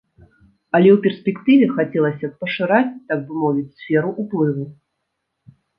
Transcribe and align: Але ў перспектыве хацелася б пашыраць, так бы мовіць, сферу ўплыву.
Але 0.75 0.89
ў 0.93 0.95
перспектыве 1.03 1.65
хацелася 1.75 2.25
б 2.31 2.33
пашыраць, 2.41 2.99
так 3.13 3.19
бы 3.29 3.33
мовіць, 3.45 3.77
сферу 3.87 4.19
ўплыву. 4.27 4.65